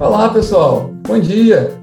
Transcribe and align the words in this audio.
Olá, 0.00 0.30
pessoal. 0.30 0.88
Bom 1.06 1.20
dia. 1.20 1.78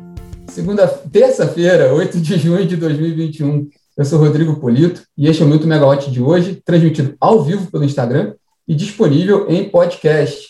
Segunda, 0.49 0.87
terça-feira, 0.87 1.93
8 1.93 2.19
de 2.19 2.39
junho 2.39 2.65
de 2.65 2.75
2021. 2.75 3.69
Eu 3.95 4.05
sou 4.05 4.17
Rodrigo 4.17 4.59
Polito 4.59 5.03
e 5.15 5.27
este 5.27 5.43
é 5.43 5.45
o 5.45 5.47
Minuto 5.47 5.67
Megawatt 5.67 6.09
de 6.09 6.19
hoje, 6.19 6.59
transmitido 6.65 7.15
ao 7.21 7.43
vivo 7.43 7.69
pelo 7.69 7.83
Instagram 7.83 8.33
e 8.67 8.73
disponível 8.73 9.47
em 9.47 9.69
podcast. 9.69 10.47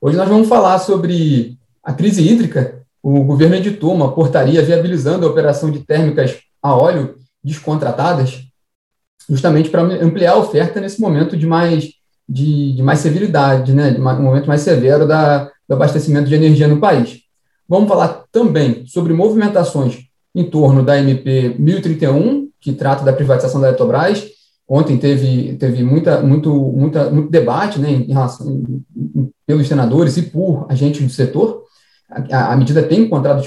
Hoje 0.00 0.16
nós 0.16 0.28
vamos 0.28 0.48
falar 0.48 0.80
sobre 0.80 1.56
a 1.84 1.92
crise 1.92 2.20
hídrica. 2.28 2.84
O 3.00 3.22
governo 3.22 3.54
editou 3.54 3.94
uma 3.94 4.12
portaria 4.12 4.60
viabilizando 4.60 5.24
a 5.24 5.30
operação 5.30 5.70
de 5.70 5.84
térmicas 5.84 6.40
a 6.60 6.76
óleo 6.76 7.14
descontratadas, 7.44 8.42
justamente 9.30 9.70
para 9.70 9.82
ampliar 9.82 10.32
a 10.32 10.38
oferta 10.38 10.80
nesse 10.80 11.00
momento 11.00 11.36
de 11.36 11.46
mais, 11.46 11.92
de, 12.28 12.74
de 12.74 12.82
mais 12.82 12.98
severidade, 12.98 13.72
né, 13.72 13.90
de 13.90 14.00
um 14.00 14.22
momento 14.22 14.46
mais 14.46 14.60
severo 14.60 15.06
da, 15.06 15.50
do 15.68 15.74
abastecimento 15.74 16.28
de 16.28 16.34
energia 16.34 16.68
no 16.68 16.80
país. 16.80 17.20
Vamos 17.68 17.88
falar 17.88 18.24
também 18.32 18.84
sobre 18.86 19.12
movimentações 19.12 20.08
em 20.34 20.44
torno 20.44 20.82
da 20.82 20.98
MP 20.98 21.54
1031, 21.58 22.48
que 22.60 22.72
trata 22.72 23.04
da 23.04 23.12
privatização 23.12 23.60
da 23.60 23.68
Eletrobras. 23.68 24.26
Ontem 24.68 24.98
teve, 24.98 25.54
teve 25.56 25.82
muita, 25.82 26.20
muito, 26.20 26.52
muita, 26.52 27.10
muito 27.10 27.30
debate 27.30 27.78
né, 27.78 27.90
em 27.90 28.12
relação, 28.12 28.62
em, 28.96 29.30
pelos 29.46 29.66
senadores 29.66 30.16
e 30.16 30.22
por 30.22 30.66
agentes 30.68 31.02
do 31.02 31.10
setor. 31.10 31.62
A, 32.30 32.52
a 32.52 32.56
medida 32.56 32.82
tem 32.82 33.00
encontrado 33.00 33.46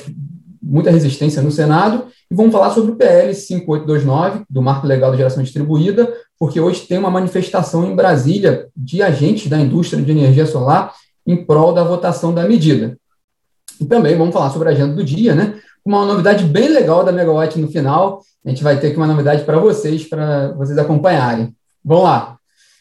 muita 0.61 0.91
resistência 0.91 1.41
no 1.41 1.51
Senado. 1.51 2.05
E 2.29 2.35
vamos 2.35 2.51
falar 2.51 2.71
sobre 2.71 2.91
o 2.91 2.95
PL 2.95 3.33
5829, 3.33 4.45
do 4.49 4.61
Marco 4.61 4.87
Legal 4.87 5.11
de 5.11 5.17
Geração 5.17 5.43
Distribuída, 5.43 6.11
porque 6.41 6.59
hoje 6.59 6.87
tem 6.87 6.97
uma 6.97 7.11
manifestação 7.11 7.85
em 7.85 7.95
Brasília 7.95 8.67
de 8.75 9.03
agentes 9.03 9.47
da 9.47 9.59
indústria 9.59 10.01
de 10.01 10.11
energia 10.11 10.47
solar 10.47 10.91
em 11.23 11.45
prol 11.45 11.71
da 11.71 11.83
votação 11.83 12.33
da 12.33 12.47
medida. 12.47 12.97
E 13.79 13.85
também 13.85 14.17
vamos 14.17 14.33
falar 14.33 14.49
sobre 14.49 14.67
a 14.67 14.71
agenda 14.71 14.95
do 14.95 15.03
dia, 15.03 15.35
né? 15.35 15.59
Uma 15.85 16.03
novidade 16.03 16.43
bem 16.43 16.67
legal 16.67 17.03
da 17.03 17.11
Megawatt 17.11 17.59
no 17.59 17.67
final. 17.67 18.23
A 18.43 18.49
gente 18.49 18.63
vai 18.63 18.79
ter 18.79 18.87
aqui 18.87 18.97
uma 18.97 19.05
novidade 19.05 19.43
para 19.43 19.59
vocês, 19.59 20.09
para 20.09 20.53
vocês 20.53 20.79
acompanharem. 20.79 21.53
Vamos 21.85 22.05
lá. 22.05 22.37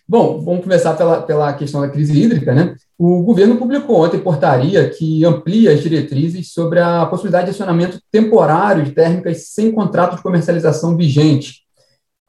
Bom, 0.09 0.41
vamos 0.43 0.63
começar 0.63 0.95
pela, 0.95 1.21
pela 1.21 1.53
questão 1.53 1.83
da 1.83 1.89
crise 1.91 2.19
hídrica, 2.19 2.55
né? 2.55 2.75
O 2.99 3.23
governo 3.23 3.57
publicou 3.57 4.03
ontem 4.03 4.21
portaria 4.21 4.89
que 4.89 5.23
amplia 5.23 5.73
as 5.73 5.83
diretrizes 5.83 6.51
sobre 6.51 6.81
a 6.81 7.05
possibilidade 7.05 7.45
de 7.45 7.51
acionamento 7.51 8.01
temporário 8.11 8.85
de 8.85 8.93
térmicas 8.93 9.49
sem 9.49 9.71
contrato 9.71 10.17
de 10.17 10.23
comercialização 10.23 10.97
vigente. 10.97 11.69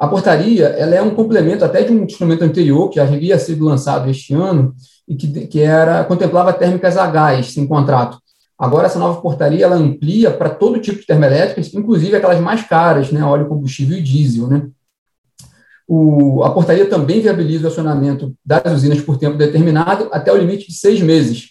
A 0.02 0.08
portaria 0.08 0.66
ela 0.66 0.96
é 0.96 1.02
um 1.04 1.14
complemento 1.14 1.64
até 1.64 1.84
de 1.84 1.94
um 1.94 2.06
instrumento 2.06 2.44
anterior 2.44 2.90
que 2.90 2.96
já 2.96 3.04
havia 3.04 3.38
sido 3.38 3.66
lançado 3.66 4.10
este 4.10 4.34
ano 4.34 4.74
e 5.08 5.16
que, 5.16 5.46
que 5.46 5.62
era 5.62 6.04
contemplava 6.04 6.52
térmicas 6.52 6.98
a 6.98 7.06
gás 7.06 7.54
sem 7.54 7.68
contrato. 7.68 8.18
Agora, 8.58 8.88
essa 8.88 8.98
nova 8.98 9.22
portaria 9.22 9.64
ela 9.64 9.76
amplia 9.76 10.32
para 10.32 10.50
todo 10.50 10.82
tipo 10.82 11.00
de 11.00 11.06
termoelétricas, 11.06 11.72
inclusive 11.76 12.16
aquelas 12.16 12.40
mais 12.40 12.68
caras, 12.68 13.12
né, 13.12 13.24
óleo 13.24 13.48
combustível 13.48 13.96
e 13.96 14.02
diesel. 14.02 14.48
Né? 14.48 14.68
O, 15.88 16.44
a 16.44 16.50
portaria 16.50 16.90
também 16.90 17.22
viabiliza 17.22 17.66
o 17.66 17.68
acionamento 17.68 18.34
das 18.44 18.74
usinas 18.74 19.02
por 19.02 19.20
tempo 19.20 19.38
determinado 19.38 20.10
até 20.12 20.34
o 20.34 20.38
limite 20.38 20.66
de 20.68 20.74
seis 20.74 21.00
meses. 21.00 21.50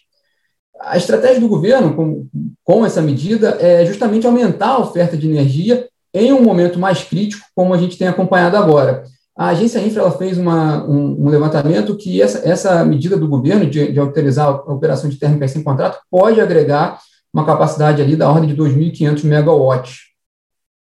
A 0.81 0.97
estratégia 0.97 1.41
do 1.41 1.49
governo 1.49 1.95
com, 1.95 2.27
com 2.65 2.85
essa 2.85 3.01
medida 3.01 3.59
é 3.61 3.87
justamente 3.87 4.27
aumentar 4.27 4.71
a 4.71 4.81
oferta 4.81 5.17
de 5.17 5.29
energia 5.29 5.89
em 6.13 6.33
um 6.33 6.43
momento 6.43 6.79
mais 6.79 7.03
crítico, 7.03 7.47
como 7.55 7.73
a 7.73 7.79
gente 7.79 7.97
tem 7.97 8.09
acompanhado 8.09 8.57
agora. 8.57 9.05
A 9.37 9.49
agência 9.49 9.79
Infra 9.79 10.11
fez 10.11 10.37
uma, 10.37 10.85
um, 10.85 11.25
um, 11.25 11.29
levantamento 11.29 11.97
que 11.97 12.21
essa, 12.21 12.47
essa 12.47 12.85
medida 12.85 13.17
do 13.17 13.29
governo 13.29 13.65
de, 13.65 13.93
de 13.93 13.99
autorizar 13.99 14.49
a 14.49 14.73
operação 14.73 15.09
de 15.09 15.17
térmicas 15.17 15.53
sem 15.53 15.63
contrato 15.63 15.99
pode 16.11 16.41
agregar 16.41 16.99
uma 17.33 17.47
capacidade 17.47 18.03
ali 18.03 18.17
da 18.17 18.29
ordem 18.29 18.55
de 18.55 18.57
2.500 18.57 19.25
megawatts. 19.25 20.11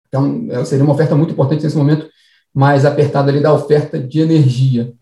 Então, 0.06 0.46
é, 0.50 0.64
seria 0.64 0.84
uma 0.84 0.94
oferta 0.94 1.14
muito 1.14 1.32
importante 1.32 1.62
nesse 1.62 1.76
momento 1.76 2.08
mais 2.54 2.84
apertado 2.84 3.28
ali 3.28 3.40
da 3.40 3.52
oferta 3.52 3.98
de 3.98 4.20
energia. 4.20 4.92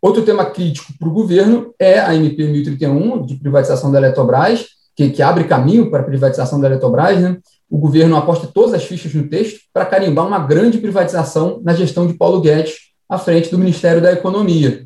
Outro 0.00 0.22
tema 0.22 0.44
crítico 0.44 0.92
para 0.98 1.08
o 1.08 1.12
governo 1.12 1.74
é 1.78 1.98
a 1.98 2.14
MP 2.14 2.46
1031, 2.46 3.26
de 3.26 3.34
privatização 3.36 3.90
da 3.90 3.98
Eletrobras, 3.98 4.66
que, 4.94 5.10
que 5.10 5.22
abre 5.22 5.44
caminho 5.44 5.90
para 5.90 6.00
a 6.00 6.04
privatização 6.04 6.60
da 6.60 6.68
Eletrobras, 6.68 7.20
né? 7.20 7.38
O 7.68 7.78
governo 7.78 8.16
aposta 8.16 8.46
todas 8.46 8.74
as 8.74 8.84
fichas 8.84 9.12
no 9.14 9.28
texto 9.28 9.60
para 9.72 9.86
carimbar 9.86 10.26
uma 10.26 10.38
grande 10.38 10.78
privatização 10.78 11.60
na 11.64 11.74
gestão 11.74 12.06
de 12.06 12.14
Paulo 12.14 12.40
Guedes 12.40 12.76
à 13.08 13.18
frente 13.18 13.50
do 13.50 13.58
Ministério 13.58 14.00
da 14.00 14.12
Economia. 14.12 14.84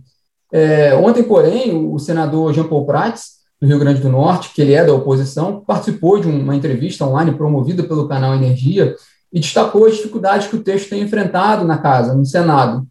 É, 0.52 0.94
ontem, 0.94 1.22
porém, 1.22 1.74
o 1.74 1.98
senador 1.98 2.52
Jean 2.52 2.66
Paul 2.66 2.86
Prats, 2.86 3.40
do 3.60 3.66
Rio 3.66 3.78
Grande 3.78 4.00
do 4.00 4.08
Norte, 4.08 4.50
que 4.54 4.62
ele 4.62 4.72
é 4.72 4.84
da 4.84 4.92
oposição, 4.92 5.62
participou 5.66 6.18
de 6.18 6.26
uma 6.26 6.56
entrevista 6.56 7.04
online 7.04 7.32
promovida 7.32 7.82
pelo 7.84 8.08
canal 8.08 8.34
Energia 8.34 8.94
e 9.32 9.38
destacou 9.38 9.86
as 9.86 9.96
dificuldades 9.96 10.48
que 10.48 10.56
o 10.56 10.62
texto 10.62 10.88
tem 10.88 11.02
enfrentado 11.02 11.64
na 11.64 11.78
casa, 11.78 12.14
no 12.14 12.24
Senado. 12.24 12.86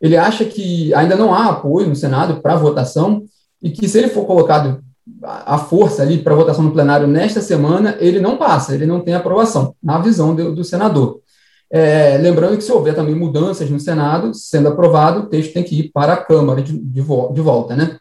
Ele 0.00 0.16
acha 0.16 0.44
que 0.44 0.94
ainda 0.94 1.16
não 1.16 1.34
há 1.34 1.50
apoio 1.50 1.88
no 1.88 1.96
Senado 1.96 2.40
para 2.40 2.56
votação 2.56 3.24
e 3.62 3.70
que, 3.70 3.88
se 3.88 3.98
ele 3.98 4.08
for 4.08 4.24
colocado 4.24 4.82
a 5.22 5.58
força 5.58 6.02
ali 6.02 6.18
para 6.18 6.34
votação 6.34 6.64
no 6.64 6.72
plenário 6.72 7.06
nesta 7.06 7.40
semana, 7.40 7.96
ele 7.98 8.20
não 8.20 8.36
passa, 8.36 8.74
ele 8.74 8.86
não 8.86 9.00
tem 9.00 9.14
aprovação, 9.14 9.74
na 9.82 9.98
visão 9.98 10.34
do, 10.34 10.54
do 10.54 10.64
senador. 10.64 11.20
É, 11.70 12.18
lembrando 12.18 12.56
que 12.56 12.64
se 12.64 12.70
houver 12.70 12.94
também 12.94 13.14
mudanças 13.14 13.68
no 13.70 13.80
Senado, 13.80 14.34
sendo 14.34 14.68
aprovado, 14.68 15.20
o 15.20 15.26
texto 15.26 15.54
tem 15.54 15.64
que 15.64 15.80
ir 15.80 15.90
para 15.90 16.12
a 16.12 16.24
Câmara 16.24 16.62
de, 16.62 16.72
de, 16.72 17.02
de 17.02 17.40
volta, 17.40 17.74
né? 17.74 17.98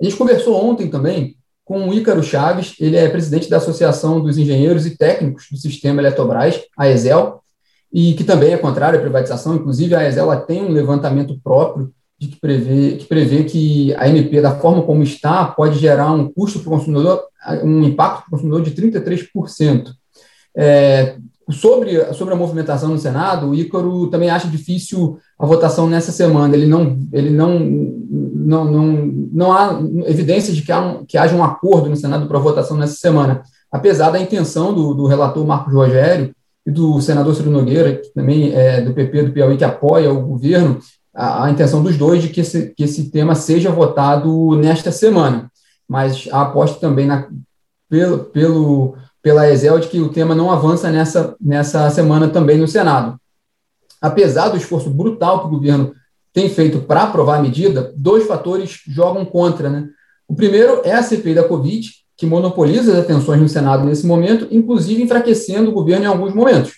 A 0.00 0.04
gente 0.04 0.16
conversou 0.16 0.54
ontem 0.54 0.88
também 0.88 1.36
com 1.64 1.88
o 1.88 1.92
Ícaro 1.92 2.22
Chaves, 2.22 2.74
ele 2.78 2.96
é 2.96 3.08
presidente 3.08 3.50
da 3.50 3.56
Associação 3.56 4.20
dos 4.20 4.38
Engenheiros 4.38 4.86
e 4.86 4.96
Técnicos 4.96 5.46
do 5.50 5.56
Sistema 5.58 6.00
Eletrobras, 6.00 6.60
a 6.76 6.88
ESEL, 6.88 7.42
e 7.92 8.14
que 8.14 8.24
também 8.24 8.52
é 8.52 8.56
contrário 8.56 8.98
à 8.98 9.02
privatização, 9.02 9.56
inclusive 9.56 9.94
a 9.94 10.06
ESEL 10.06 10.34
tem 10.46 10.62
um 10.62 10.70
levantamento 10.70 11.38
próprio 11.42 11.92
de 12.18 12.28
que 12.28 12.40
prevê, 12.40 12.96
que 12.96 13.04
prevê 13.06 13.44
que 13.44 13.94
a 13.94 14.08
MP, 14.08 14.40
da 14.40 14.58
forma 14.58 14.82
como 14.82 15.02
está, 15.02 15.44
pode 15.44 15.78
gerar 15.78 16.12
um 16.12 16.28
custo 16.28 16.58
para 16.60 16.68
o 16.68 16.78
consumidor, 16.78 17.22
um 17.62 17.84
impacto 17.84 18.22
para 18.22 18.28
o 18.28 18.30
consumidor 18.30 18.62
de 18.62 18.72
33%. 18.72 19.90
É, 20.56 21.16
sobre, 21.50 22.12
sobre 22.14 22.34
a 22.34 22.36
movimentação 22.36 22.90
no 22.90 22.98
Senado, 22.98 23.50
o 23.50 23.54
Ícaro 23.54 24.08
também 24.08 24.28
acha 24.28 24.48
difícil 24.48 25.18
a 25.38 25.46
votação 25.46 25.88
nessa 25.88 26.10
semana. 26.10 26.54
Ele 26.54 26.66
não, 26.66 26.98
ele 27.12 27.30
não, 27.30 27.58
não, 27.58 28.64
não, 28.64 29.12
não 29.32 29.52
há 29.52 29.80
evidências 30.06 30.56
de 30.56 30.62
que, 30.62 30.72
há 30.72 30.80
um, 30.80 31.06
que 31.06 31.16
haja 31.16 31.36
um 31.36 31.44
acordo 31.44 31.88
no 31.88 31.96
Senado 31.96 32.26
para 32.26 32.38
votação 32.38 32.76
nessa 32.76 32.96
semana, 32.96 33.42
apesar 33.70 34.10
da 34.10 34.20
intenção 34.20 34.74
do, 34.74 34.92
do 34.92 35.06
relator 35.06 35.46
Marcos 35.46 35.72
Rogério 35.72 36.34
e 36.66 36.70
do 36.70 37.00
senador 37.00 37.34
Ciro 37.34 37.50
Nogueira, 37.50 37.96
que 37.96 38.12
também 38.12 38.52
é 38.52 38.82
do 38.82 38.92
PP 38.92 39.22
do 39.22 39.32
Piauí, 39.32 39.56
que 39.56 39.64
apoia 39.64 40.12
o 40.12 40.20
governo, 40.20 40.78
a, 41.18 41.46
a 41.46 41.50
intenção 41.50 41.82
dos 41.82 41.96
dois 41.96 42.22
de 42.22 42.28
que 42.28 42.40
esse, 42.40 42.72
que 42.76 42.84
esse 42.84 43.10
tema 43.10 43.34
seja 43.34 43.72
votado 43.72 44.54
nesta 44.54 44.92
semana. 44.92 45.50
Mas 45.88 46.28
a 46.30 46.42
aposta 46.42 46.78
também 46.78 47.08
na, 47.08 47.28
pelo, 47.90 48.18
pelo, 48.26 48.94
pela 49.20 49.50
Exel 49.50 49.80
de 49.80 49.88
que 49.88 50.00
o 50.00 50.10
tema 50.10 50.32
não 50.32 50.48
avança 50.48 50.90
nessa, 50.90 51.34
nessa 51.40 51.90
semana 51.90 52.28
também 52.28 52.56
no 52.56 52.68
Senado. 52.68 53.18
Apesar 54.00 54.50
do 54.50 54.56
esforço 54.56 54.88
brutal 54.90 55.40
que 55.40 55.46
o 55.48 55.50
governo 55.50 55.92
tem 56.32 56.48
feito 56.48 56.82
para 56.82 57.02
aprovar 57.02 57.38
a 57.38 57.42
medida, 57.42 57.92
dois 57.96 58.28
fatores 58.28 58.82
jogam 58.86 59.24
contra. 59.24 59.68
Né? 59.68 59.88
O 60.28 60.36
primeiro 60.36 60.82
é 60.84 60.92
a 60.92 61.02
CPI 61.02 61.34
da 61.34 61.48
Covid, 61.48 61.90
que 62.16 62.26
monopoliza 62.26 62.92
as 62.92 62.98
atenções 62.98 63.40
no 63.40 63.48
Senado 63.48 63.84
nesse 63.84 64.06
momento, 64.06 64.46
inclusive 64.52 65.02
enfraquecendo 65.02 65.70
o 65.70 65.74
governo 65.74 66.04
em 66.04 66.08
alguns 66.08 66.32
momentos. 66.32 66.74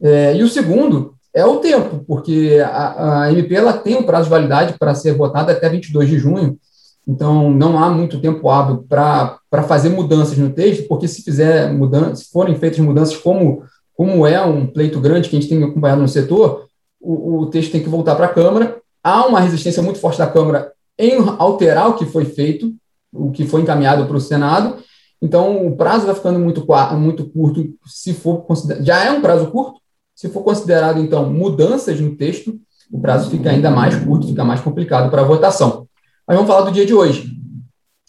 É, 0.00 0.36
e 0.36 0.44
o 0.44 0.48
segundo 0.48 1.15
é 1.36 1.44
o 1.44 1.58
tempo, 1.58 2.02
porque 2.08 2.62
a, 2.64 3.24
a 3.24 3.32
MP 3.32 3.54
ela 3.54 3.74
tem 3.74 3.94
um 3.94 4.04
prazo 4.04 4.24
de 4.24 4.30
validade 4.30 4.78
para 4.78 4.94
ser 4.94 5.12
votada 5.12 5.52
até 5.52 5.68
22 5.68 6.08
de 6.08 6.18
junho, 6.18 6.58
então 7.06 7.50
não 7.50 7.78
há 7.78 7.90
muito 7.90 8.22
tempo 8.22 8.48
hábil 8.48 8.86
para 8.88 9.62
fazer 9.68 9.90
mudanças 9.90 10.38
no 10.38 10.48
texto, 10.48 10.88
porque 10.88 11.06
se 11.06 11.22
fizer 11.22 11.70
mudanças, 11.70 12.20
se 12.20 12.30
forem 12.30 12.56
feitas 12.56 12.78
mudanças 12.78 13.18
como, 13.18 13.62
como 13.94 14.26
é 14.26 14.42
um 14.42 14.66
pleito 14.66 14.98
grande 14.98 15.28
que 15.28 15.36
a 15.36 15.38
gente 15.38 15.50
tem 15.50 15.62
acompanhado 15.62 16.00
no 16.00 16.08
setor, 16.08 16.68
o, 16.98 17.42
o 17.42 17.46
texto 17.50 17.70
tem 17.70 17.82
que 17.82 17.88
voltar 17.88 18.16
para 18.16 18.26
a 18.26 18.32
Câmara. 18.32 18.78
Há 19.04 19.26
uma 19.26 19.38
resistência 19.38 19.82
muito 19.82 19.98
forte 19.98 20.18
da 20.18 20.26
Câmara 20.26 20.72
em 20.98 21.18
alterar 21.38 21.90
o 21.90 21.96
que 21.96 22.06
foi 22.06 22.24
feito, 22.24 22.72
o 23.12 23.30
que 23.30 23.46
foi 23.46 23.60
encaminhado 23.60 24.06
para 24.06 24.16
o 24.16 24.20
Senado, 24.20 24.78
então 25.20 25.66
o 25.66 25.76
prazo 25.76 26.06
vai 26.06 26.14
ficando 26.14 26.38
muito, 26.38 26.66
muito 26.94 27.26
curto, 27.26 27.68
se 27.84 28.14
for 28.14 28.46
já 28.80 29.04
é 29.04 29.10
um 29.10 29.20
prazo 29.20 29.48
curto, 29.48 29.80
se 30.16 30.30
for 30.30 30.42
considerado, 30.42 30.98
então, 30.98 31.30
mudanças 31.30 32.00
no 32.00 32.16
texto, 32.16 32.58
o 32.90 32.98
prazo 32.98 33.30
fica 33.30 33.50
ainda 33.50 33.70
mais 33.70 33.94
curto, 33.96 34.26
fica 34.26 34.42
mais 34.42 34.62
complicado 34.62 35.10
para 35.10 35.20
a 35.20 35.24
votação. 35.26 35.86
Mas 36.26 36.36
vamos 36.36 36.50
falar 36.50 36.64
do 36.64 36.72
dia 36.72 36.86
de 36.86 36.94
hoje. 36.94 37.36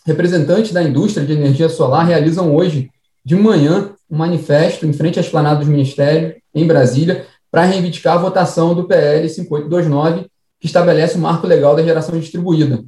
Representantes 0.06 0.72
da 0.72 0.82
indústria 0.82 1.26
de 1.26 1.34
energia 1.34 1.68
solar 1.68 2.06
realizam 2.06 2.56
hoje, 2.56 2.90
de 3.26 3.36
manhã, 3.36 3.92
um 4.10 4.16
manifesto 4.16 4.86
em 4.86 4.94
frente 4.94 5.20
à 5.20 5.22
esplanada 5.22 5.60
dos 5.60 5.68
ministérios, 5.68 6.36
em 6.56 6.66
Brasília, 6.66 7.26
para 7.52 7.66
reivindicar 7.66 8.16
a 8.16 8.22
votação 8.22 8.74
do 8.74 8.86
PL 8.86 9.28
5829, 9.28 10.28
que 10.62 10.66
estabelece 10.66 11.18
o 11.18 11.20
marco 11.20 11.46
legal 11.46 11.76
da 11.76 11.84
geração 11.84 12.18
distribuída. 12.18 12.86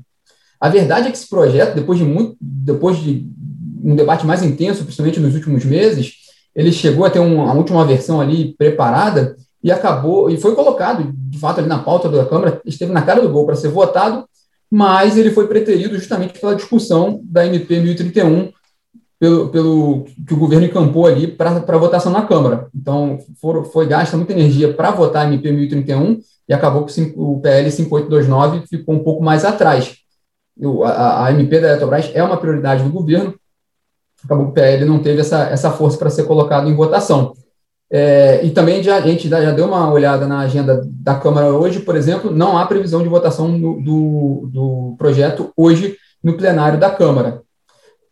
A 0.61 0.69
verdade 0.69 1.09
é 1.09 1.11
que 1.11 1.17
esse 1.17 1.29
projeto, 1.29 1.75
depois 1.75 1.99
de, 1.99 2.05
muito, 2.05 2.37
depois 2.39 2.97
de 2.97 3.29
um 3.83 3.95
debate 3.97 4.25
mais 4.25 4.41
intenso, 4.41 4.83
principalmente 4.83 5.19
nos 5.19 5.35
últimos 5.35 5.65
meses, 5.65 6.19
ele 6.59 6.73
chegou 6.73 7.05
a 7.05 7.09
ter 7.09 7.19
uma, 7.19 7.53
última 7.53 7.85
versão 7.85 8.19
ali 8.19 8.53
preparada 8.57 9.37
e 9.63 9.71
acabou, 9.71 10.29
e 10.29 10.35
foi 10.35 10.53
colocado, 10.53 11.09
de 11.13 11.39
fato, 11.39 11.59
ali 11.59 11.69
na 11.69 11.79
pauta 11.79 12.09
da 12.09 12.25
Câmara, 12.25 12.61
esteve 12.65 12.91
na 12.91 13.01
cara 13.01 13.21
do 13.21 13.29
gol 13.29 13.45
para 13.45 13.55
ser 13.55 13.69
votado, 13.69 14.25
mas 14.69 15.17
ele 15.17 15.31
foi 15.31 15.47
preterido 15.47 15.97
justamente 15.97 16.37
pela 16.37 16.55
discussão 16.55 17.21
da 17.23 17.47
MP 17.47 17.79
1031, 17.79 18.51
pelo, 19.17 19.47
pelo 19.47 20.05
que 20.27 20.33
o 20.33 20.37
governo 20.37 20.65
encampou 20.65 21.07
ali 21.07 21.27
para 21.27 21.77
votação 21.77 22.11
na 22.11 22.25
Câmara. 22.25 22.67
Então, 22.75 23.19
for, 23.39 23.63
foi 23.65 23.87
gasta 23.87 24.17
muita 24.17 24.33
energia 24.33 24.73
para 24.73 24.91
votar 24.91 25.25
a 25.25 25.29
MP 25.29 25.49
1031 25.53 26.19
e 26.47 26.53
acabou 26.53 26.83
que 26.83 27.13
o 27.15 27.39
PL 27.39 27.71
5829 27.71 28.67
ficou 28.67 28.95
um 28.95 29.03
pouco 29.03 29.23
mais 29.23 29.45
atrás. 29.45 29.95
A, 30.83 31.27
a 31.27 31.31
MP 31.31 31.57
da 31.57 31.69
Eletrobras 31.69 32.11
é 32.13 32.21
uma 32.21 32.35
prioridade 32.35 32.83
do 32.83 32.89
governo, 32.89 33.33
acabou 34.23 34.45
que 34.45 34.51
o 34.51 34.53
PL 34.53 34.85
não 34.85 34.99
teve 34.99 35.21
essa, 35.21 35.43
essa 35.43 35.71
força 35.71 35.97
para 35.97 36.09
ser 36.09 36.23
colocado 36.23 36.69
em 36.69 36.75
votação. 36.75 37.33
É, 37.91 38.43
e 38.43 38.51
também 38.51 38.83
já, 38.83 38.97
a 38.97 39.01
gente 39.01 39.27
já 39.27 39.51
deu 39.51 39.65
uma 39.65 39.91
olhada 39.91 40.27
na 40.27 40.39
agenda 40.39 40.81
da 40.85 41.15
Câmara 41.15 41.51
hoje, 41.51 41.79
por 41.79 41.95
exemplo, 41.95 42.29
não 42.29 42.57
há 42.57 42.65
previsão 42.65 43.01
de 43.01 43.09
votação 43.09 43.47
no, 43.47 43.81
do, 43.81 44.49
do 44.51 44.95
projeto 44.97 45.51
hoje 45.57 45.97
no 46.23 46.37
plenário 46.37 46.79
da 46.79 46.91
Câmara. 46.91 47.41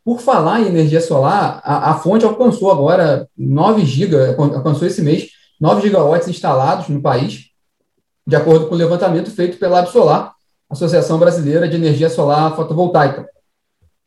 Por 0.04 0.20
falar 0.20 0.62
em 0.62 0.68
energia 0.68 1.02
solar, 1.02 1.62
a, 1.64 1.92
a 1.92 1.94
fonte 1.96 2.26
alcançou 2.26 2.72
agora 2.72 3.28
9 3.38 3.86
gigas, 3.86 4.38
alcançou 4.40 4.88
esse 4.88 5.02
mês 5.02 5.28
9 5.60 5.82
gigawatts 5.82 6.28
instalados 6.28 6.88
no 6.88 7.02
país, 7.02 7.48
de 8.26 8.36
acordo 8.36 8.68
com 8.68 8.76
o 8.76 8.78
levantamento 8.78 9.30
feito 9.30 9.58
pela 9.58 9.80
Absolar, 9.80 10.34
Associação 10.70 11.20
Brasileira 11.20 11.68
de 11.68 11.76
Energia 11.76 12.10
Solar 12.10 12.56
Fotovoltaica. 12.56 13.28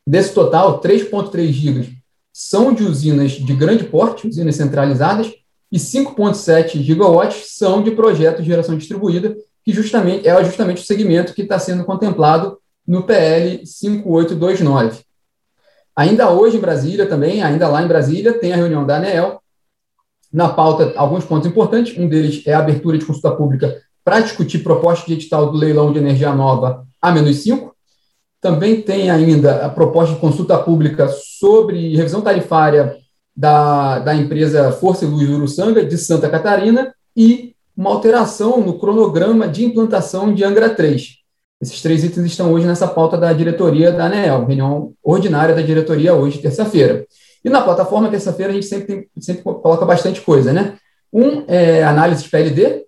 Desse 0.06 0.34
total, 0.34 0.80
3,3 0.80 1.46
gigas 1.48 1.86
são 2.32 2.72
de 2.72 2.82
usinas 2.84 3.32
de 3.32 3.52
grande 3.54 3.84
porte, 3.84 4.26
usinas 4.26 4.56
centralizadas, 4.56 5.32
e 5.70 5.78
5,7 5.78 6.80
gigawatts 6.80 7.56
são 7.56 7.82
de 7.82 7.92
projetos 7.92 8.42
de 8.42 8.50
geração 8.50 8.76
distribuída, 8.76 9.36
que 9.64 9.72
justamente 9.72 10.26
é 10.26 10.44
justamente 10.44 10.82
o 10.82 10.86
segmento 10.86 11.34
que 11.34 11.42
está 11.42 11.58
sendo 11.58 11.84
contemplado 11.84 12.58
no 12.86 13.04
PL 13.04 13.64
5829. 13.64 15.04
Ainda 15.94 16.30
hoje 16.30 16.56
em 16.56 16.60
Brasília 16.60 17.06
também, 17.06 17.42
ainda 17.42 17.68
lá 17.68 17.82
em 17.82 17.86
Brasília, 17.88 18.32
tem 18.32 18.52
a 18.52 18.56
reunião 18.56 18.86
da 18.86 18.96
ANEEL. 18.96 19.40
Na 20.32 20.48
pauta, 20.48 20.92
alguns 20.96 21.24
pontos 21.24 21.48
importantes. 21.48 21.96
Um 21.98 22.08
deles 22.08 22.42
é 22.46 22.52
a 22.52 22.58
abertura 22.60 22.96
de 22.96 23.04
consulta 23.04 23.32
pública 23.32 23.80
para 24.04 24.20
discutir 24.20 24.60
proposta 24.60 25.06
de 25.06 25.12
edital 25.12 25.50
do 25.50 25.58
leilão 25.58 25.92
de 25.92 25.98
energia 25.98 26.32
nova 26.32 26.86
A-5. 27.02 27.69
Também 28.40 28.80
tem 28.80 29.10
ainda 29.10 29.66
a 29.66 29.68
proposta 29.68 30.14
de 30.14 30.20
consulta 30.20 30.58
pública 30.58 31.08
sobre 31.08 31.94
revisão 31.94 32.22
tarifária 32.22 32.96
da, 33.36 33.98
da 33.98 34.14
empresa 34.14 34.72
Força 34.72 35.04
e 35.04 35.08
Luz 35.08 35.28
Uruçanga, 35.28 35.84
de 35.84 35.96
Santa 35.98 36.28
Catarina, 36.28 36.94
e 37.16 37.54
uma 37.76 37.90
alteração 37.90 38.60
no 38.60 38.78
cronograma 38.78 39.48
de 39.48 39.64
implantação 39.64 40.32
de 40.34 40.44
Angra 40.44 40.70
3. 40.70 41.20
Esses 41.60 41.82
três 41.82 42.02
itens 42.02 42.26
estão 42.26 42.52
hoje 42.52 42.66
nessa 42.66 42.88
pauta 42.88 43.18
da 43.18 43.32
diretoria 43.32 43.92
da 43.92 44.06
ANEEL, 44.06 44.46
reunião 44.46 44.94
ordinária 45.02 45.54
da 45.54 45.60
diretoria 45.60 46.14
hoje, 46.14 46.38
terça-feira. 46.38 47.06
E 47.44 47.50
na 47.50 47.60
plataforma, 47.60 48.08
terça-feira, 48.08 48.50
a 48.52 48.54
gente 48.54 48.66
sempre, 48.66 48.86
tem, 48.86 49.08
sempre 49.18 49.42
coloca 49.42 49.84
bastante 49.84 50.20
coisa, 50.22 50.52
né? 50.52 50.76
Um 51.12 51.44
é 51.46 51.82
análise 51.82 52.22
de 52.22 52.30
PLD, 52.30 52.84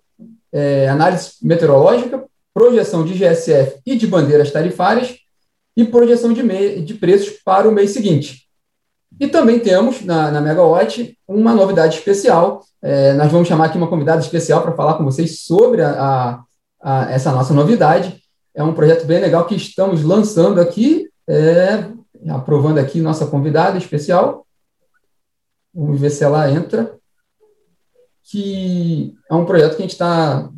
é, 0.51 0.89
análise 0.89 1.33
meteorológica, 1.41 2.23
projeção 2.53 3.03
de 3.03 3.13
GSF 3.13 3.79
e 3.85 3.95
de 3.95 4.07
bandeiras 4.07 4.51
tarifárias 4.51 5.15
e 5.75 5.85
projeção 5.85 6.33
de, 6.33 6.81
de 6.81 6.93
preços 6.95 7.39
para 7.43 7.67
o 7.67 7.71
mês 7.71 7.91
seguinte. 7.91 8.47
E 9.19 9.27
também 9.27 9.59
temos 9.59 10.03
na, 10.03 10.31
na 10.31 10.41
Megawatt 10.41 11.17
uma 11.27 11.53
novidade 11.53 11.97
especial. 11.97 12.63
É, 12.81 13.13
nós 13.13 13.31
vamos 13.31 13.47
chamar 13.47 13.65
aqui 13.65 13.77
uma 13.77 13.87
convidada 13.87 14.21
especial 14.21 14.61
para 14.61 14.73
falar 14.73 14.95
com 14.95 15.05
vocês 15.05 15.41
sobre 15.41 15.81
a, 15.81 15.91
a, 15.91 16.43
a, 16.81 17.11
essa 17.11 17.31
nossa 17.31 17.53
novidade 17.53 18.23
é 18.55 18.63
um 18.63 18.73
projeto 18.73 19.05
bem 19.05 19.19
legal 19.19 19.45
que 19.45 19.55
estamos 19.55 20.03
lançando 20.03 20.61
aqui, 20.61 21.09
é, 21.27 21.89
aprovando 22.29 22.77
aqui 22.77 23.01
nossa 23.01 23.25
convidada 23.25 23.77
especial. 23.77 24.45
Vamos 25.73 25.99
ver 25.99 26.11
se 26.11 26.23
ela 26.23 26.49
entra. 26.51 26.95
Que 28.25 29.15
é 29.29 29.33
um 29.33 29.45
projeto 29.45 29.71
que 29.75 29.81
a 29.81 29.85
gente 29.85 29.93
está. 29.93 30.49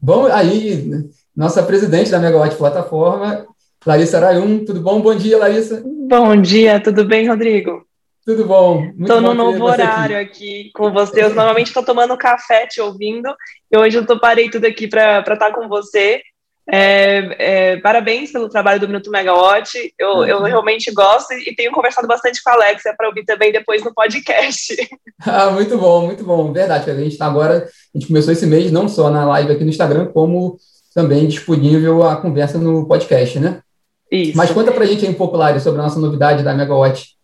Bom, 0.00 0.26
aí, 0.26 1.08
nossa 1.34 1.62
presidente 1.62 2.10
da 2.10 2.18
Megawatt 2.18 2.56
Plataforma, 2.56 3.46
Larissa 3.86 4.16
Arayum. 4.18 4.64
Tudo 4.64 4.80
bom? 4.80 5.00
Bom 5.00 5.14
dia, 5.14 5.38
Larissa. 5.38 5.80
Bom 5.84 6.34
dia, 6.36 6.80
tudo 6.80 7.04
bem, 7.04 7.28
Rodrigo? 7.28 7.86
Tudo 8.24 8.44
bom? 8.44 8.90
Estou 8.98 9.20
no 9.20 9.32
novo 9.32 9.64
horário 9.64 10.18
aqui. 10.18 10.62
aqui. 10.62 10.70
com 10.74 10.92
você. 10.92 11.22
Eu 11.22 11.28
normalmente 11.28 11.68
estou 11.68 11.84
tomando 11.84 12.16
café 12.16 12.66
te 12.66 12.80
ouvindo, 12.80 13.32
e 13.70 13.78
hoje 13.78 13.96
eu 13.96 14.04
tô, 14.04 14.18
parei 14.18 14.50
tudo 14.50 14.66
aqui 14.66 14.88
para 14.88 15.20
estar 15.20 15.36
tá 15.36 15.52
com 15.54 15.68
você. 15.68 16.20
É, 16.68 17.36
é, 17.38 17.76
parabéns 17.76 18.32
pelo 18.32 18.48
trabalho 18.48 18.80
do 18.80 18.88
Minuto 18.88 19.08
Megawatt. 19.08 19.94
Eu, 19.96 20.08
uhum. 20.08 20.26
eu 20.26 20.42
realmente 20.42 20.90
gosto 20.90 21.32
e 21.34 21.54
tenho 21.54 21.70
conversado 21.70 22.08
bastante 22.08 22.42
com 22.42 22.50
a 22.50 22.54
Alexia 22.54 22.92
para 22.98 23.06
ouvir 23.06 23.24
também 23.24 23.52
depois 23.52 23.84
no 23.84 23.94
podcast. 23.94 24.74
Ah, 25.24 25.50
muito 25.50 25.78
bom, 25.78 26.04
muito 26.04 26.22
bom. 26.22 26.52
Verdade. 26.52 26.90
A 26.90 26.94
gente 26.94 27.12
está 27.12 27.24
agora, 27.24 27.66
a 27.66 27.98
gente 27.98 28.06
começou 28.06 28.34
esse 28.34 28.44
mês 28.46 28.70
não 28.70 28.86
só 28.86 29.08
na 29.08 29.24
live 29.24 29.52
aqui 29.52 29.64
no 29.64 29.70
Instagram, 29.70 30.08
como 30.12 30.58
também 30.94 31.26
disponível 31.26 32.02
a 32.02 32.16
conversa 32.16 32.58
no 32.58 32.86
podcast, 32.86 33.40
né? 33.40 33.62
Isso. 34.10 34.36
Mas 34.36 34.50
conta 34.50 34.72
para 34.72 34.84
a 34.84 34.86
gente 34.86 35.04
aí 35.04 35.10
um 35.10 35.14
pouco, 35.14 35.36
Lari, 35.36 35.60
sobre 35.60 35.80
a 35.80 35.84
nossa 35.84 35.98
novidade 35.98 36.42
da 36.42 36.54
Megawatt. 36.54 37.16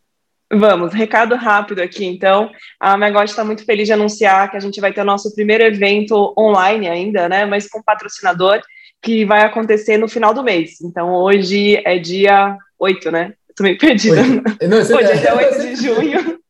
Vamos, 0.55 0.93
recado 0.93 1.35
rápido 1.35 1.81
aqui, 1.81 2.05
então. 2.05 2.51
A 2.79 2.97
Megawatt 2.97 3.31
está 3.31 3.45
muito 3.45 3.65
feliz 3.65 3.87
de 3.87 3.93
anunciar 3.93 4.51
que 4.51 4.57
a 4.57 4.61
gente 4.61 4.81
vai 4.81 4.93
ter 4.93 5.01
o 5.01 5.05
nosso 5.05 5.35
primeiro 5.35 5.65
evento 5.65 6.35
online 6.39 6.89
ainda, 6.89 7.29
né? 7.29 7.47
Mas 7.47 7.69
com 7.69 7.83
patrocinador 7.83 8.61
que 9.01 9.25
vai 9.25 9.43
acontecer 9.43 9.97
no 9.97 10.09
final 10.09 10.35
do 10.35 10.45
mês. 10.45 10.81
Então, 10.81 11.13
hoje 11.15 11.81
é 11.85 11.99
dia 11.99 12.57
8, 12.79 13.11
né? 13.11 13.33
Estou 13.49 13.65
meio 13.65 13.79
perdida. 13.79 14.23
Não, 14.69 14.79
hoje 14.79 15.11
é 15.11 15.17
dia 15.17 15.35
8 15.35 15.61
de 15.61 15.77
junho. 15.77 16.39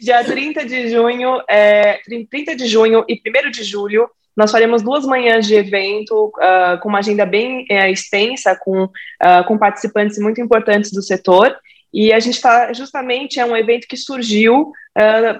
dia 0.00 0.22
30 0.24 0.64
de 0.64 0.88
junho, 0.90 1.40
é, 1.48 2.00
30 2.30 2.56
de 2.56 2.66
junho 2.66 3.04
e 3.08 3.20
1 3.26 3.50
de 3.50 3.64
julho, 3.64 4.08
nós 4.36 4.50
faremos 4.50 4.82
duas 4.82 5.06
manhãs 5.06 5.46
de 5.46 5.54
evento 5.54 6.26
uh, 6.36 6.78
com 6.82 6.90
uma 6.90 6.98
agenda 6.98 7.24
bem 7.24 7.66
uh, 7.70 7.86
extensa, 7.86 8.54
com, 8.54 8.84
uh, 8.84 9.44
com 9.48 9.56
participantes 9.56 10.18
muito 10.18 10.40
importantes 10.40 10.92
do 10.92 11.00
setor. 11.00 11.56
E 11.92 12.12
a 12.12 12.20
gente 12.20 12.34
está 12.34 12.70
justamente, 12.74 13.40
é 13.40 13.46
um 13.46 13.56
evento 13.56 13.86
que 13.88 13.96
surgiu 13.96 14.70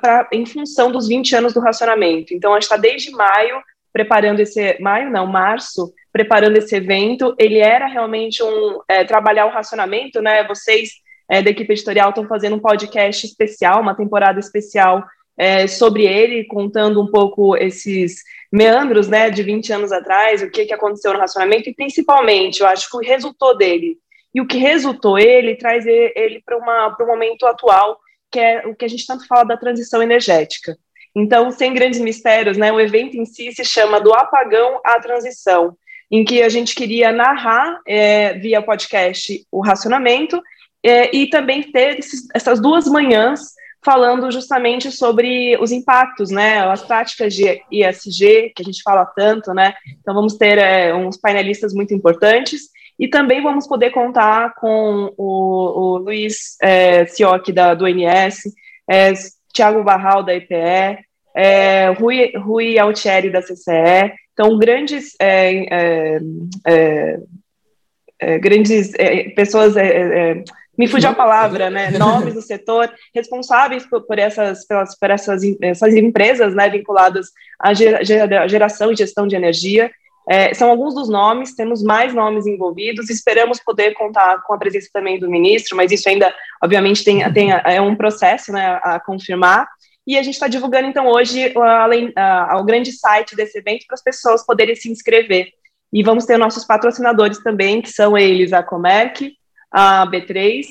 pra, 0.00 0.26
em 0.33 0.47
função 0.47 0.90
dos 0.90 1.06
20 1.06 1.37
anos 1.37 1.52
do 1.52 1.61
racionamento. 1.61 2.33
Então, 2.33 2.52
a 2.52 2.54
gente 2.54 2.62
está 2.62 2.78
desde 2.78 3.11
maio 3.11 3.61
preparando 3.92 4.40
esse, 4.40 4.78
maio 4.80 5.11
não, 5.11 5.26
março, 5.26 5.92
preparando 6.12 6.56
esse 6.56 6.75
evento. 6.75 7.35
Ele 7.38 7.59
era 7.59 7.87
realmente 7.87 8.42
um 8.42 8.80
é, 8.88 9.04
trabalhar 9.04 9.47
o 9.47 9.50
racionamento, 9.50 10.23
né? 10.23 10.45
Vocês 10.45 10.92
é, 11.28 11.42
da 11.42 11.50
equipe 11.50 11.73
editorial 11.73 12.11
estão 12.11 12.26
fazendo 12.26 12.56
um 12.56 12.61
podcast 12.61 13.26
especial, 13.26 13.80
uma 13.80 13.95
temporada 13.95 14.38
especial 14.38 15.04
é, 15.37 15.66
sobre 15.66 16.06
ele, 16.06 16.45
contando 16.45 17.00
um 17.02 17.11
pouco 17.11 17.56
esses 17.56 18.23
meandros, 18.50 19.09
né, 19.09 19.28
de 19.28 19.42
20 19.42 19.73
anos 19.73 19.92
atrás, 19.92 20.42
o 20.42 20.50
que, 20.50 20.64
que 20.64 20.73
aconteceu 20.73 21.12
no 21.12 21.18
racionamento 21.18 21.68
e 21.68 21.75
principalmente, 21.75 22.61
eu 22.61 22.66
acho 22.66 22.90
que 22.90 22.97
o 22.97 23.00
resultou 23.00 23.56
dele 23.56 23.99
e 24.35 24.40
o 24.40 24.47
que 24.47 24.59
resultou 24.59 25.18
ele 25.18 25.56
traz 25.56 25.87
ele 25.87 26.42
para 26.45 26.59
o 26.59 27.06
momento 27.06 27.47
atual, 27.47 27.99
que 28.30 28.38
é 28.38 28.66
o 28.66 28.75
que 28.75 28.85
a 28.85 28.88
gente 28.88 29.06
tanto 29.06 29.26
fala 29.26 29.45
da 29.45 29.56
transição 29.56 30.02
energética. 30.02 30.76
Então, 31.14 31.50
sem 31.50 31.73
grandes 31.73 31.99
mistérios, 31.99 32.59
né, 32.59 32.71
o 32.71 32.78
evento 32.78 33.16
em 33.16 33.25
si 33.25 33.50
se 33.52 33.64
chama 33.64 33.99
do 33.99 34.12
apagão 34.12 34.80
à 34.85 35.00
transição 35.00 35.76
em 36.11 36.25
que 36.25 36.42
a 36.42 36.49
gente 36.49 36.75
queria 36.75 37.11
narrar 37.11 37.80
é, 37.87 38.35
via 38.35 38.62
podcast 38.62 39.45
o 39.50 39.61
racionamento 39.61 40.40
é, 40.85 41.14
e 41.14 41.28
também 41.28 41.62
ter 41.71 41.99
esses, 41.99 42.26
essas 42.35 42.61
duas 42.61 42.87
manhãs 42.87 43.40
falando 43.85 44.30
justamente 44.33 44.90
sobre 44.90 45.56
os 45.61 45.71
impactos, 45.71 46.30
né, 46.30 46.59
as 46.59 46.83
práticas 46.83 47.33
de 47.33 47.62
ISG, 47.71 48.52
que 48.54 48.62
a 48.62 48.64
gente 48.64 48.83
fala 48.83 49.06
tanto, 49.06 49.54
né, 49.54 49.75
então 50.00 50.12
vamos 50.12 50.37
ter 50.37 50.59
é, 50.59 50.92
uns 50.92 51.16
painelistas 51.16 51.73
muito 51.73 51.95
importantes, 51.95 52.62
e 52.99 53.06
também 53.06 53.42
vamos 53.42 53.66
poder 53.66 53.90
contar 53.90 54.54
com 54.54 55.12
o, 55.16 55.95
o 55.95 55.99
Luiz 55.99 56.56
é, 56.61 57.06
Sioc, 57.06 57.52
da, 57.52 57.75
do 57.75 57.87
INS, 57.87 58.42
é, 58.90 59.12
Tiago 59.52 59.85
Barral, 59.85 60.25
da 60.25 60.35
EPE, 60.35 60.99
é, 61.37 61.90
Rui, 61.90 62.33
Rui 62.37 62.78
Altieri, 62.78 63.30
da 63.30 63.42
CCE, 63.42 64.12
então, 64.37 64.59
grandes, 64.59 65.14
é, 65.18 65.64
é, 65.75 66.18
é, 66.66 67.18
é 68.21 68.38
grandes 68.38 68.92
pessoas, 69.35 69.75
me 70.78 70.87
fugiu 70.87 71.11
a 71.11 71.14
palavra, 71.14 71.71
né, 71.71 71.90
nomes 71.99 72.35
do 72.35 72.42
setor, 72.42 72.92
responsáveis 73.14 73.87
por, 73.87 74.02
por, 74.02 74.18
essas, 74.18 74.66
pelas, 74.66 74.99
por 74.99 75.11
essas, 75.11 75.42
essas 75.62 75.95
empresas 75.95 76.54
né, 76.54 76.68
vinculadas 76.68 77.28
à 77.59 77.73
geração 77.73 78.92
e 78.92 78.97
gestão 78.97 79.26
de 79.26 79.37
energia. 79.37 79.90
É, 80.28 80.52
são 80.54 80.68
alguns 80.68 80.92
dos 80.92 81.09
nomes, 81.09 81.54
temos 81.54 81.85
mais 81.85 82.12
nomes 82.12 82.47
envolvidos, 82.47 83.09
esperamos 83.09 83.61
poder 83.61 83.95
contar 83.95 84.42
com 84.42 84.54
a 84.54 84.59
presença 84.59 84.88
também 84.92 85.21
do 85.21 85.30
ministro, 85.30 85.76
mas 85.76 85.92
isso 85.92 86.09
ainda, 86.09 86.35
obviamente, 86.62 87.04
tem, 87.04 87.23
tem 87.33 87.52
é 87.52 87.80
um 87.80 87.95
processo 87.95 88.52
né, 88.52 88.80
a 88.83 88.99
confirmar. 88.99 89.68
E 90.06 90.16
a 90.16 90.23
gente 90.23 90.35
está 90.35 90.47
divulgando, 90.47 90.87
então, 90.87 91.06
hoje 91.06 91.52
além, 91.56 92.09
uh, 92.09 92.56
o 92.59 92.64
grande 92.64 92.92
site 92.92 93.35
desse 93.35 93.59
evento 93.59 93.87
para 93.87 93.95
as 93.95 94.02
pessoas 94.02 94.47
poderem 94.47 94.75
se 94.76 94.90
inscrever. 94.90 95.49
E 95.92 96.02
vamos 96.02 96.25
ter 96.25 96.37
nossos 96.37 96.64
patrocinadores 96.64 97.42
também, 97.42 97.80
que 97.80 97.90
são 97.90 98.16
eles 98.16 98.52
a 98.52 98.62
Comerc, 98.62 99.33
a 99.78 100.06
B3, 100.06 100.64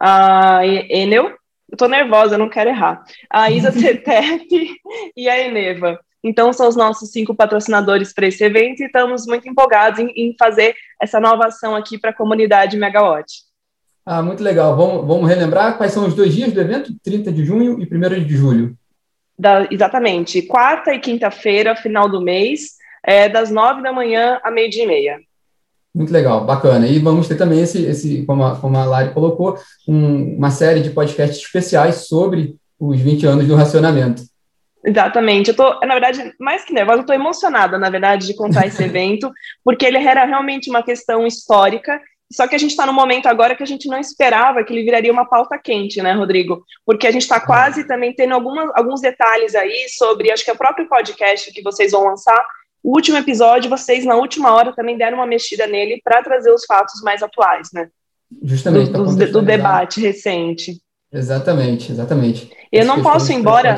a 0.00 0.64
Enel, 0.64 1.24
eu 1.24 1.72
estou 1.72 1.88
nervosa, 1.88 2.36
eu 2.36 2.38
não 2.38 2.48
quero 2.48 2.70
errar, 2.70 3.02
a 3.28 3.50
Isa 3.50 3.72
CETEP 3.74 4.76
e 5.16 5.28
a 5.28 5.40
Eneva. 5.40 5.98
Então, 6.22 6.52
são 6.52 6.68
os 6.68 6.76
nossos 6.76 7.10
cinco 7.10 7.34
patrocinadores 7.34 8.14
para 8.14 8.28
esse 8.28 8.44
evento 8.44 8.80
e 8.80 8.86
estamos 8.86 9.26
muito 9.26 9.48
empolgados 9.48 9.98
em, 9.98 10.06
em 10.16 10.36
fazer 10.38 10.74
essa 11.02 11.18
nova 11.18 11.46
ação 11.46 11.74
aqui 11.74 11.98
para 11.98 12.10
a 12.10 12.14
comunidade 12.14 12.76
Megawatt. 12.76 13.42
Ah, 14.06 14.22
muito 14.22 14.42
legal. 14.42 14.76
Vamos, 14.76 15.04
vamos 15.04 15.28
relembrar 15.28 15.76
quais 15.76 15.92
são 15.92 16.06
os 16.06 16.14
dois 16.14 16.32
dias 16.32 16.52
do 16.52 16.60
evento? 16.60 16.94
30 17.02 17.32
de 17.32 17.44
junho 17.44 17.80
e 17.80 17.84
1 17.84 18.24
de 18.24 18.36
julho. 18.36 18.78
Da, 19.36 19.66
exatamente. 19.68 20.40
Quarta 20.42 20.94
e 20.94 21.00
quinta-feira, 21.00 21.74
final 21.74 22.08
do 22.08 22.20
mês, 22.20 22.76
é, 23.02 23.28
das 23.28 23.50
nove 23.50 23.82
da 23.82 23.92
manhã 23.92 24.40
à 24.44 24.50
meio-dia 24.50 24.84
e 24.84 24.86
meia. 24.86 25.20
Muito 25.94 26.12
legal, 26.12 26.44
bacana. 26.44 26.88
E 26.88 26.98
vamos 26.98 27.28
ter 27.28 27.36
também 27.36 27.60
esse, 27.60 27.84
esse 27.84 28.26
como, 28.26 28.44
a, 28.44 28.56
como 28.56 28.76
a 28.76 28.84
Lari 28.84 29.14
colocou, 29.14 29.56
um, 29.86 30.36
uma 30.36 30.50
série 30.50 30.80
de 30.80 30.90
podcasts 30.90 31.38
especiais 31.38 32.08
sobre 32.08 32.56
os 32.80 33.00
20 33.00 33.26
anos 33.26 33.46
do 33.46 33.54
racionamento. 33.54 34.22
Exatamente. 34.84 35.50
Eu 35.50 35.56
tô, 35.56 35.80
na 35.80 35.94
verdade, 35.94 36.34
mais 36.38 36.64
que 36.64 36.74
nervosa, 36.74 37.02
eu 37.02 37.06
tô 37.06 37.12
emocionada, 37.12 37.78
na 37.78 37.88
verdade, 37.88 38.26
de 38.26 38.34
contar 38.34 38.66
esse 38.66 38.82
evento, 38.84 39.30
porque 39.64 39.86
ele 39.86 39.98
era 39.98 40.24
realmente 40.24 40.68
uma 40.68 40.82
questão 40.82 41.26
histórica, 41.26 42.00
só 42.32 42.48
que 42.48 42.54
a 42.54 42.58
gente 42.58 42.70
está 42.70 42.84
no 42.84 42.92
momento 42.92 43.26
agora 43.26 43.54
que 43.54 43.62
a 43.62 43.66
gente 43.66 43.88
não 43.88 43.98
esperava 43.98 44.64
que 44.64 44.72
ele 44.72 44.82
viraria 44.82 45.12
uma 45.12 45.24
pauta 45.24 45.56
quente, 45.58 46.02
né, 46.02 46.12
Rodrigo? 46.12 46.64
Porque 46.84 47.06
a 47.06 47.10
gente 47.10 47.22
está 47.22 47.38
quase 47.38 47.86
também 47.86 48.12
tendo 48.12 48.34
algumas, 48.34 48.70
alguns 48.74 49.00
detalhes 49.00 49.54
aí 49.54 49.86
sobre, 49.88 50.32
acho 50.32 50.44
que 50.44 50.50
é 50.50 50.54
o 50.54 50.58
próprio 50.58 50.88
podcast 50.88 51.52
que 51.52 51.62
vocês 51.62 51.92
vão 51.92 52.04
lançar, 52.04 52.44
o 52.84 52.94
último 52.94 53.16
episódio, 53.16 53.70
vocês 53.70 54.04
na 54.04 54.14
última 54.14 54.52
hora 54.52 54.74
também 54.74 54.98
deram 54.98 55.16
uma 55.16 55.26
mexida 55.26 55.66
nele 55.66 56.02
para 56.04 56.22
trazer 56.22 56.52
os 56.52 56.66
fatos 56.66 57.00
mais 57.02 57.22
atuais, 57.22 57.70
né? 57.72 57.88
Justamente. 58.42 58.90
Do, 58.90 59.06
do, 59.06 59.32
do 59.32 59.42
debate 59.42 60.02
recente. 60.02 60.82
Exatamente, 61.10 61.90
exatamente. 61.90 62.54
Eu 62.70 62.84
não 62.84 63.02
posso 63.02 63.32
ir 63.32 63.36
embora. 63.36 63.76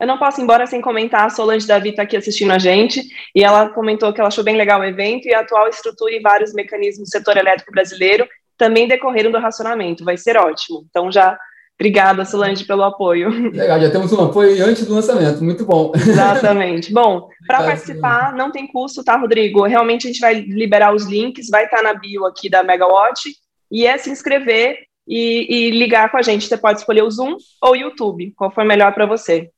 Eu 0.00 0.06
não 0.06 0.18
posso 0.18 0.40
ir 0.40 0.44
embora 0.44 0.66
sem 0.66 0.80
comentar, 0.80 1.26
a 1.26 1.30
Solange 1.30 1.66
Davi 1.66 1.90
está 1.90 2.02
aqui 2.02 2.16
assistindo 2.16 2.52
a 2.52 2.58
gente, 2.58 3.02
e 3.34 3.44
ela 3.44 3.68
comentou 3.68 4.12
que 4.12 4.20
ela 4.20 4.28
achou 4.28 4.42
bem 4.42 4.56
legal 4.56 4.80
o 4.80 4.84
evento 4.84 5.28
e 5.28 5.34
a 5.34 5.40
atual 5.40 5.68
estrutura 5.68 6.12
e 6.12 6.20
vários 6.20 6.54
mecanismos 6.54 7.08
do 7.08 7.12
setor 7.12 7.36
elétrico 7.36 7.70
brasileiro 7.70 8.26
também 8.56 8.88
decorreram 8.88 9.30
do 9.30 9.38
racionamento, 9.38 10.04
vai 10.04 10.16
ser 10.16 10.36
ótimo. 10.38 10.86
Então 10.88 11.12
já 11.12 11.38
Obrigada, 11.78 12.24
Solange, 12.24 12.64
pelo 12.64 12.84
apoio. 12.84 13.50
Legal, 13.50 13.80
já 13.80 13.90
temos 13.90 14.12
um 14.12 14.22
apoio 14.22 14.64
antes 14.64 14.86
do 14.86 14.94
lançamento, 14.94 15.42
muito 15.42 15.64
bom. 15.64 15.92
Exatamente. 15.94 16.92
Bom, 16.92 17.28
para 17.46 17.64
participar, 17.64 18.32
não 18.32 18.52
tem 18.52 18.66
custo, 18.66 19.02
tá, 19.02 19.16
Rodrigo? 19.16 19.66
Realmente 19.66 20.06
a 20.06 20.10
gente 20.10 20.20
vai 20.20 20.34
liberar 20.34 20.94
os 20.94 21.04
links, 21.04 21.48
vai 21.50 21.64
estar 21.64 21.78
tá 21.78 21.82
na 21.82 21.94
bio 21.94 22.24
aqui 22.26 22.48
da 22.48 22.62
Megawatt, 22.62 23.28
e 23.70 23.86
é 23.86 23.98
se 23.98 24.08
inscrever 24.08 24.78
e, 25.06 25.46
e 25.50 25.70
ligar 25.70 26.10
com 26.10 26.16
a 26.16 26.22
gente. 26.22 26.46
Você 26.46 26.56
pode 26.56 26.78
escolher 26.78 27.02
o 27.02 27.10
Zoom 27.10 27.36
ou 27.60 27.72
o 27.72 27.76
YouTube, 27.76 28.32
qual 28.36 28.52
for 28.52 28.64
melhor 28.64 28.94
para 28.94 29.06
você. 29.06 29.50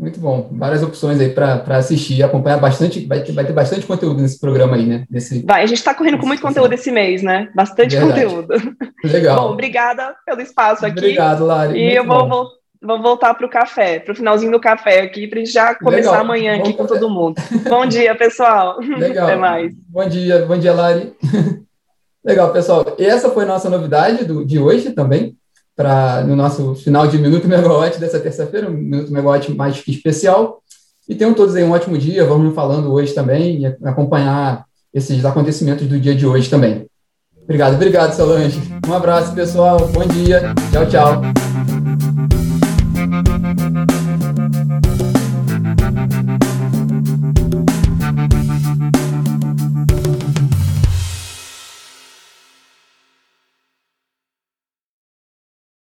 Muito 0.00 0.18
bom. 0.18 0.48
Várias 0.52 0.82
opções 0.82 1.20
aí 1.20 1.28
para 1.28 1.76
assistir 1.76 2.14
e 2.14 2.22
acompanhar 2.22 2.56
bastante. 2.56 3.04
Vai 3.04 3.22
ter, 3.22 3.32
vai 3.32 3.44
ter 3.44 3.52
bastante 3.52 3.86
conteúdo 3.86 4.22
nesse 4.22 4.40
programa 4.40 4.74
aí, 4.74 4.86
né? 4.86 5.04
Nesse, 5.10 5.44
vai, 5.44 5.62
a 5.62 5.66
gente 5.66 5.76
está 5.76 5.94
correndo 5.94 6.16
com 6.16 6.26
muito 6.26 6.40
conteúdo 6.40 6.72
esse 6.72 6.90
mês, 6.90 7.22
né? 7.22 7.50
Bastante 7.54 7.94
Verdade. 7.96 8.24
conteúdo. 8.24 8.54
Legal. 9.04 9.48
Bom, 9.48 9.52
obrigada 9.52 10.16
pelo 10.24 10.40
espaço 10.40 10.86
aqui. 10.86 10.98
Obrigado, 10.98 11.44
Lari. 11.44 11.78
E 11.78 11.82
muito 11.82 11.96
eu 11.98 12.06
vou, 12.06 12.26
vou, 12.26 12.46
vou, 12.80 13.02
voltar 13.02 13.34
para 13.34 13.46
o 13.46 13.50
café, 13.50 14.00
para 14.00 14.12
o 14.12 14.16
finalzinho 14.16 14.50
do 14.50 14.58
café 14.58 15.02
aqui, 15.02 15.26
para 15.26 15.38
a 15.38 15.44
gente 15.44 15.52
já 15.52 15.74
começar 15.74 16.12
Legal. 16.12 16.24
amanhã 16.24 16.54
bom 16.54 16.60
aqui 16.62 16.72
café. 16.72 16.82
com 16.82 16.86
todo 16.86 17.10
mundo. 17.10 17.34
Bom 17.68 17.84
dia, 17.84 18.14
pessoal. 18.14 18.80
Legal. 18.80 19.26
Até 19.26 19.36
mais. 19.36 19.74
Bom 19.86 20.08
dia, 20.08 20.46
bom 20.46 20.56
dia, 20.56 20.72
Lari. 20.72 21.12
Legal, 22.24 22.50
pessoal. 22.54 22.96
Essa 22.98 23.28
foi 23.28 23.44
a 23.44 23.48
nossa 23.48 23.68
novidade 23.68 24.24
do, 24.24 24.46
de 24.46 24.58
hoje 24.58 24.92
também 24.92 25.36
para 25.80 26.22
no 26.24 26.36
nosso 26.36 26.74
final 26.74 27.06
de 27.06 27.16
Minuto 27.16 27.48
Megawatt 27.48 27.98
dessa 27.98 28.20
terça-feira, 28.20 28.68
um 28.68 28.74
Minuto 28.74 29.10
Megawatt 29.10 29.50
mais 29.54 29.82
especial. 29.88 30.60
E 31.08 31.14
tenham 31.14 31.32
todos 31.32 31.56
aí 31.56 31.64
um 31.64 31.70
ótimo 31.70 31.96
dia, 31.96 32.26
vamos 32.26 32.54
falando 32.54 32.92
hoje 32.92 33.14
também 33.14 33.62
e 33.62 33.66
acompanhar 33.88 34.66
esses 34.92 35.24
acontecimentos 35.24 35.86
do 35.86 35.98
dia 35.98 36.14
de 36.14 36.26
hoje 36.26 36.50
também. 36.50 36.86
Obrigado, 37.44 37.76
obrigado, 37.76 38.14
Solange. 38.14 38.60
Um 38.86 38.92
abraço, 38.92 39.34
pessoal. 39.34 39.78
Bom 39.88 40.06
dia. 40.06 40.54
Tchau, 40.70 40.86
tchau. 40.86 41.39